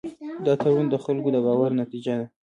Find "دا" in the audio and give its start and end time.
0.45-0.53